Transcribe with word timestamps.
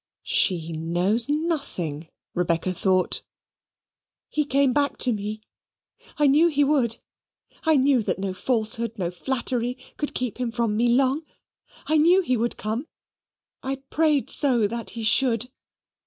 She 0.23 0.71
knows 0.71 1.29
nothing, 1.29 2.09
Rebecca 2.33 2.73
thought. 2.73 3.21
"He 4.29 4.45
came 4.45 4.73
back 4.73 4.97
to 4.97 5.11
me. 5.13 5.41
I 6.17 6.25
knew 6.25 6.47
he 6.47 6.63
would. 6.63 6.97
I 7.65 7.77
knew 7.77 8.01
that 8.01 8.17
no 8.17 8.33
falsehood, 8.33 8.93
no 8.97 9.11
flattery, 9.11 9.75
could 9.97 10.15
keep 10.15 10.39
him 10.39 10.51
from 10.51 10.75
me 10.75 10.87
long. 10.95 11.21
I 11.85 11.97
knew 11.97 12.23
he 12.23 12.35
would 12.35 12.57
come. 12.57 12.87
I 13.61 13.75
prayed 13.91 14.31
so 14.31 14.67
that 14.67 14.89
he 14.97 15.03
should." 15.03 15.51